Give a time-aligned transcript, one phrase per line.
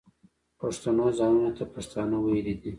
[0.59, 2.69] پښتنو ځانونو ته پښتانه ویلي دي.